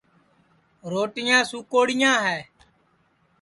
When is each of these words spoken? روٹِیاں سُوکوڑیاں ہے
روٹِیاں 0.91 1.41
سُوکوڑیاں 1.49 2.13
ہے 2.25 2.39